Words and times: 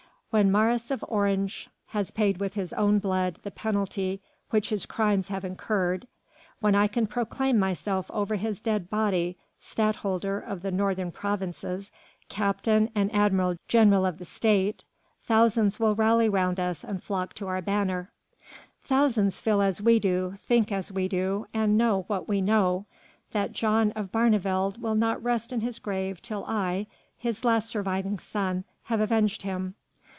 When 0.33 0.49
Maurice 0.49 0.91
of 0.91 1.03
Orange 1.09 1.67
has 1.87 2.09
paid 2.09 2.37
with 2.37 2.53
his 2.53 2.71
own 2.71 2.99
blood 2.99 3.39
the 3.43 3.51
penalty 3.51 4.21
which 4.49 4.69
his 4.69 4.85
crimes 4.85 5.27
have 5.27 5.43
incurred, 5.43 6.07
when 6.61 6.73
I 6.73 6.87
can 6.87 7.05
proclaim 7.05 7.59
myself 7.59 8.09
over 8.13 8.35
his 8.35 8.61
dead 8.61 8.89
body 8.89 9.35
Stadtholder 9.59 10.39
of 10.39 10.61
the 10.61 10.71
Northern 10.71 11.11
Provinces, 11.11 11.91
Captain 12.29 12.89
and 12.95 13.13
Admiral 13.13 13.57
General 13.67 14.05
of 14.05 14.19
the 14.19 14.23
State, 14.23 14.85
thousands 15.19 15.81
will 15.81 15.95
rally 15.95 16.29
round 16.29 16.61
us 16.61 16.85
and 16.85 17.03
flock 17.03 17.33
to 17.33 17.47
our 17.49 17.61
banner. 17.61 18.09
Thousands 18.85 19.41
feel 19.41 19.61
as 19.61 19.81
we 19.81 19.99
do, 19.99 20.35
think 20.43 20.71
as 20.71 20.93
we 20.93 21.09
do, 21.09 21.45
and 21.53 21.77
know 21.77 22.03
what 22.07 22.29
we 22.29 22.39
know, 22.39 22.85
that 23.33 23.51
John 23.51 23.91
of 23.97 24.13
Barneveld 24.13 24.79
will 24.81 24.95
not 24.95 25.21
rest 25.21 25.51
in 25.51 25.59
his 25.59 25.77
grave 25.77 26.21
till 26.21 26.45
I, 26.47 26.87
his 27.17 27.43
last 27.43 27.67
surviving 27.67 28.17
son, 28.17 28.63
have 28.83 29.01
avenged 29.01 29.41
him. 29.41 29.75